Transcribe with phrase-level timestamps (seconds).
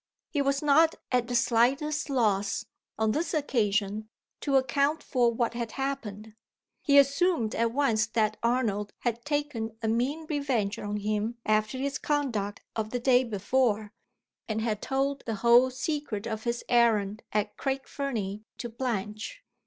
[0.31, 2.65] He was not at the slightest loss,
[2.97, 6.33] on this occasion, to account for what had happened.
[6.81, 11.99] He assumed at once that Arnold had taken a mean revenge on him after his
[11.99, 13.93] conduct of the day before,
[14.47, 19.43] and had told the whole secret of his errand at Craig Fernie to Blanche.